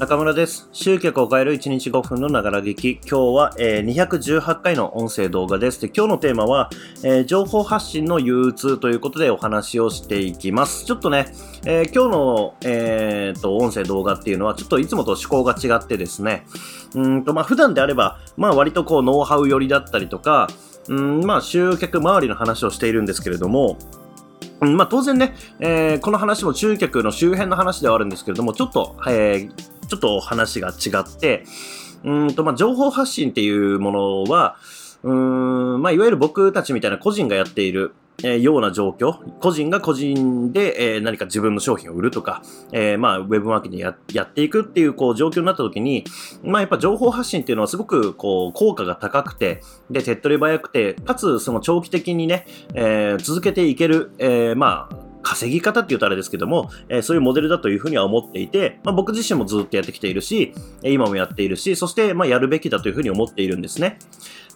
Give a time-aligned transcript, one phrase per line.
[0.00, 0.66] 中村です。
[0.72, 2.98] 集客を変える1日5分のながら劇。
[3.06, 5.78] 今日は、えー218回の音声動画です。
[5.78, 6.70] で今日のテーマは、
[7.04, 10.86] えー情報発信の憂鬱ということでお話をしていきます。
[10.86, 11.26] ちょっとね、
[11.66, 16.46] えー今日の、えーと音声動画っていうのはちょっといつもと趣向が違ってですね、
[16.94, 20.48] うんとまあ、普段であれば、まあ、割とこうノウハウ寄りだったりとか、
[20.88, 23.76] うんまあ、集客周りの話をしているんですけれども、
[24.60, 31.44] まあ、当然ね、えーこの話も集客の周辺の話ではあるんですけれども、ちょっと、えーちょっと話が違って、
[32.04, 34.56] うんと、まあ、情報発信っていうものは、
[35.02, 46.04] うん、まあ、いわゆる僕たちみたいな個人がやっている、えーような状況、個人が個人で、えー何か自分の商品を売るとか、えーまあ、ウェブマーケティングややっていくっていう、こう、状況になった時に、
[46.42, 63.98] まあ、やっぱ情報発信っていうのはすごく、こう、効果が高くて、で、手っ取り早くて、かつ、その長期的にね、えー続けていける、えーまあ、稼ぎ方って言うとあれですけども、えーそういうモデルだというふうには思っていて、まあ、僕自身もずっとやってきているし、今もやっているし、そして、まあ、やるべきだというふうに思っているんですね。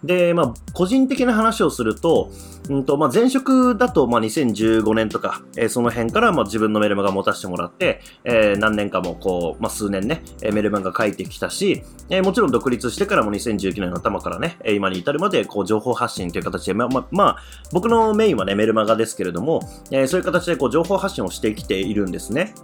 [0.04, 2.30] で、まあ、個人的な話をすると、
[2.68, 17.36] うんと、まあ、前職だと、まあ、2015年とか、えーその辺から、まあ、自分のメルマガ持たせてもらって、えー何年かも、こう、まあ、数年ね、えメルマガ書いてきたし、えーもちろん独立してからも2019年の頭からね、今に至るまで、こう、情報発信という形で、まあ、まあ、まあ、
[17.72, 22.54] 僕のメインはね、メルマガですけれども、えーそういう形で、こう、情報発信をしてきているんですね。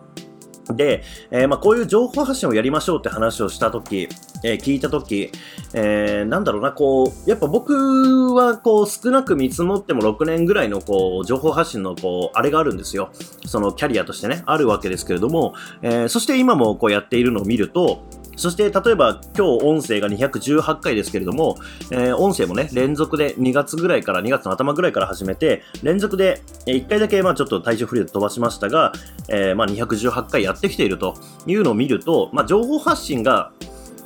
[0.69, 4.09] で、えーまあ、こういう情報発信をやりましょうって話をしたとき、
[4.45, 5.31] えー聞いたとき、
[5.75, 13.11] えーなんだろうな、こう、やっぱ僕は、こう、少なく見積もっても6年ぐらいの、こう、情報発信の、こう、あれがあるんですよ。
[13.45, 18.05] そのキャリアとしてね、あるわけですけれども、えそして今もこうやっているのを見ると、
[18.41, 21.59] そして、例えば今日音声が218回ですけれども、
[21.91, 28.93] えー音声もね、連続で2月ぐらいから、2月の頭ぐらいから始めて、連続で、1回だけ、まあちょっと体調不良で飛ばしましたが、
[29.29, 31.15] えーまあ218回やってきていると
[31.47, 33.53] いうのを見ると、まあ情報発信が、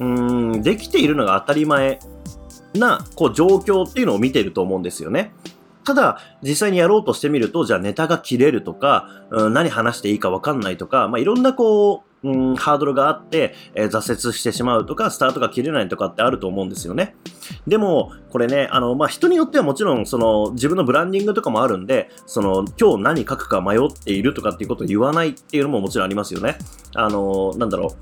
[0.01, 2.01] うん、できているのが当たり前
[2.75, 5.33] な、こう状況っていうのを見ていると思うんですよね。
[5.85, 17.15] ただ、実際にやろうとしてみると、じゃあネタが切れるとか、うん何話していいか分かんないとか、まあ、いろんなこう、うん、ハードルがあって、えー挫折してしまうとか、スタートが切れないとかってあると思うんですよね。
[17.67, 26.57] でも、これね、あの、まあ、人によってはもちろん、その、自分のブランディングとかもあるんで、その、今日何書くか迷っているとかっていうことを言わないっていうのももちろんありますよね。
[26.95, 27.95] あの、なんだろ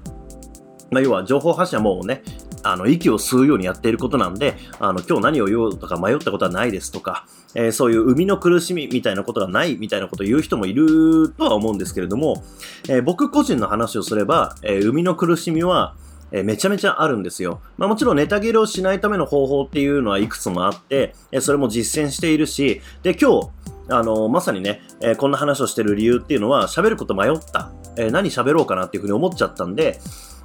[0.91, 0.95] う。
[0.95, 2.23] まあ、要は情報発信はもうね、
[2.63, 12.43] あの、息を吸うようにやっていることなんで、あの、今日何を言おうとか迷ったことはないですとか、えーそういう生みの苦しみみたいなことがないみたいなことを言う人もいるとは思うんですけれども、
[12.89, 15.95] えー僕個人の話をすれば、えー生みの苦しみは、
[16.33, 17.61] えめちゃめちゃあるんですよ。
[17.77, 23.49] まあもちろんネタ切れをしないための方法っていうのはいくつもあって、えそれも実践しているし、で、今日、
[23.91, 27.71] あのまさにね、えこんな話をしてる理由っていうのは、喋ること迷った。
[27.99, 30.01] え何喋ろうかなっていうふうに思っちゃったんで、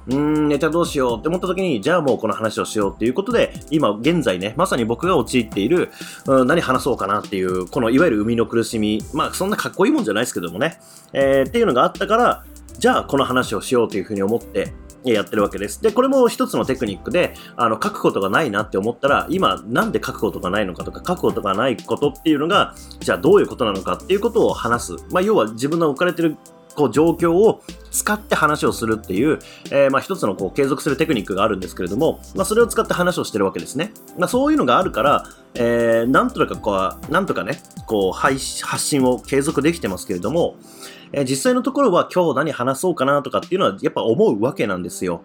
[0.08, 5.90] うーん、ネタどうしようって思った時に、じゃあもうこの話をしようっていうことで、今現在ね、まさに僕が陥っている、
[6.26, 10.80] うん、何話そうかなっていう、このいわゆる生みの苦しみ、まあそんなかっこいいもんじゃないですけどもね、
[11.12, 12.44] えーっていうのがあったから、
[12.78, 14.72] じゃあこの話をしようというふうに思って、
[15.04, 15.80] やってるわけです。
[15.82, 24.96] で、これも一つのテクニックで、あの、書くことがないなって思ったら、今、なんで書くことがないのかとか、書くことがないことっていうのが、じゃあどういうことなのかっていうことを話す。
[25.12, 26.36] まあ、要は自分の置かれてる
[26.78, 29.38] こう状況を使って話をするっていう、
[29.70, 33.92] えーまあ一つのこう継続するテクニックがあるんですけれども、まあそれを使って話をしてるわけですね。
[34.16, 35.24] まあそういうのがあるから、
[35.54, 40.56] えーなんとかこう、なんとかね、こう配信発信を継続できてますけれども、
[41.12, 45.22] えー実際のところは今日何話そうかなとかっていうのはやっぱ思うわけなんですよ。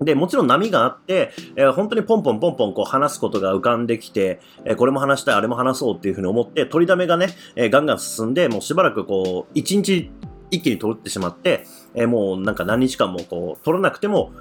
[0.00, 10.10] で、もちろん波があって、えー本当にポンポンポンポンこう話すことが浮かんできて、えーこれも話したい、あれも話そうっていうふうに思って、取りだめがね、えーガンガン進んで、もうしばらくこう、一日
[10.50, 14.32] 一気に取ってしまって、えーもうなんか何日間もこう、取らなくても、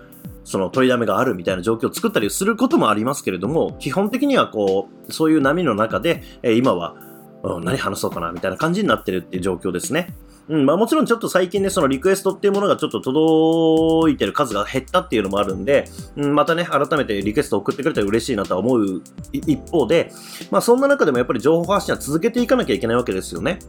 [0.43, 6.95] その取りだめがあるみたいな状況を作ったりすることもありますけれども、基本的にはこう、そういう波の中で、えー今は、
[7.43, 10.13] うん、何話そうかなみたいな感じになってるっていう状況ですね。
[10.49, 15.85] うん、まあもちろんちょっと最近ね、そのリクエストっていうものがちょっと届いてる数が減ったっていうのもあるんで、
[16.17, 19.01] うん、またね、改めてリクエスト送ってくれたら嬉しいなとは思う
[19.31, 20.11] 一方で、
[20.49, 23.59] まあそんな中でもやっぱり情報発信は続けていかなきゃいけないわけですよね。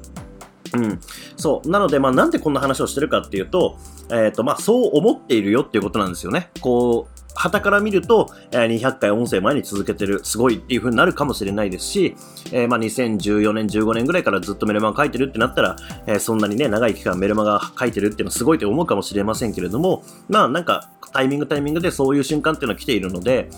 [0.75, 1.00] うん。
[1.37, 1.69] そう。
[1.69, 3.78] なので、まあ、なんでこんな話をしてるかっていうと、
[4.11, 6.50] えっ、と、まあ、そう思っているよっていうことなんですよね。
[6.61, 12.17] こう、旗から見ると、えー200回音声前に続けてる、すごいっていう風になるかもしれないですし、
[12.52, 15.76] えーまあ、2014年、15年ぐらいからずっとメルマガ書いてるってなったら、
[16.06, 23.49] えーそんなにね、長い期間メルマガ書いてるっていうのはすごいと思うかもしれませんけれども、まあ、なんか、タイミングタイミングでそういう瞬間っていうのは来ているので、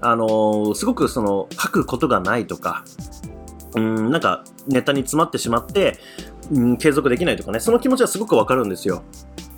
[0.00, 2.84] あのすごくその、書くことがないとか、
[3.74, 5.98] うん、なんか、ネタに詰まってしまって、
[6.50, 9.02] うん、継続できないとかね、その気持ちはすごくわかるんですよ。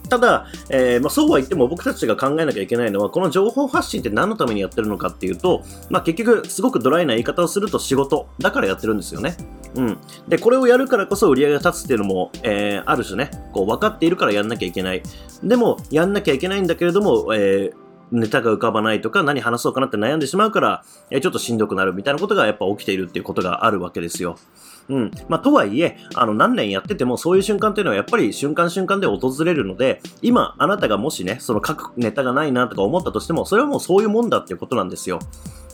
[0.09, 9.37] ただ、えー、まあ、そうは言っても僕たちが考えなきゃいけないのは、この情報発信って何のためにやってるのかっていうと、まあ、結局、すごくドライな言い方をすると仕事だからやってるんですよね。
[9.75, 9.99] うん。
[10.29, 15.03] で、これをやるからこそ売り上げが立つっていうのも、えー、ある種ね、こう分かっているからやんなきゃいけない。
[15.43, 24.37] でも、やんなきゃいけないんだけれども、えー、ネタが浮かばないとか何話そうかなって悩んでしまうから、えちょっとしんどくなるみたいなことがやっぱ起きているっていうことがあるわけですよ。
[24.89, 25.11] うん。
[25.29, 35.21] まあ、とはいえ、あの、何年やってても、そういう瞬間っていうのはやっぱり瞬間瞬間で訪れるので、今、あなたがもしね、その書くネタがないなとか思ったとしても、それはもうそういうもんだっていうことなんですよ。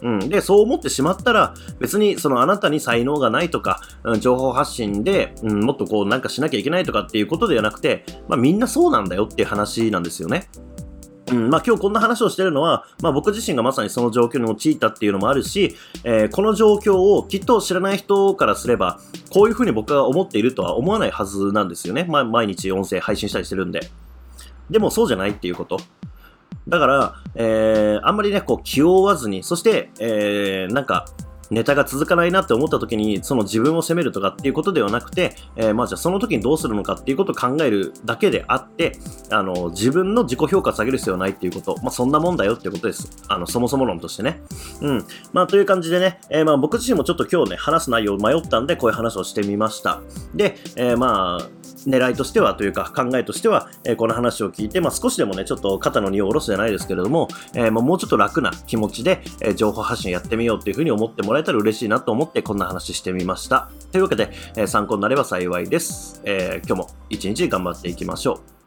[0.03, 0.29] うん。
[0.29, 10.49] で、そう思ってしまったら、別にそのあなたに才能がないとか、うん、情報発信で、うん、もっとこうなんかしなきゃいけないとかっていうことではなくて、まあみんなそうなんだよっていう話なんですよね。
[11.31, 18.99] うん、まあ今日こんな話をしてるのは、まあ僕自身がまさにその状況に陥ったっていうのもあるし、えー、この状況をきっと知らない人からすれば、
[19.33, 22.05] こういうふうに僕が思っているとは思わないはずなんですよね。
[22.09, 23.81] まあ毎日音声配信したりしてるんで。
[24.69, 25.79] でもそうじゃないっていうこと。
[26.69, 31.07] だから、えー、あんまりね、こう気負わずに、そして、えー、なんか、
[31.51, 38.99] ネタが続かないなって思った時に、その自分を責めるとかっていうことではなくて、えー、まあじゃあその時にどうするのかっていうことを考えるだけであって、
[39.31, 43.11] あの、自分の自己評価を下げる必要はないっていうこと、まあそんなもんだよっていうことです。
[43.29, 44.41] あの、そもそも論としてね。
[44.81, 45.07] うん。
[45.33, 50.01] まあという感じでね、えー、まあ僕自身もちょっと今日ね、話す内容を迷ったんで、こういう話をしてみました。
[50.35, 63.71] で、えー、まあ、狙いとしてはというか考えとしては、えー、この話を聞いて、まあ、少しでもね、ちょっと肩の荷を下ろすじゃないですけれども、えー、ま、もうちょっと楽な気持ちで、えー、情報発信やってみようというふうに思ってもらえたら嬉しいなと思ってこんな話してみました。
[63.93, 66.21] というわけで、え参考になれば幸いです。
[66.25, 68.60] え今日も一日頑張っていきましょう。